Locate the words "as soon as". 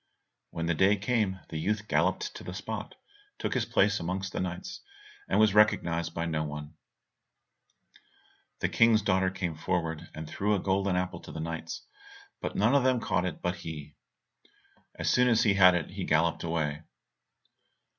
14.95-15.43